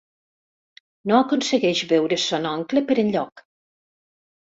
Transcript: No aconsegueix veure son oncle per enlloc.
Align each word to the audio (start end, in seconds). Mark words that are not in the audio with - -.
No 1.11 1.17
aconsegueix 1.25 1.81
veure 1.91 2.17
son 2.23 2.47
oncle 2.53 2.83
per 2.89 2.97
enlloc. 3.03 3.45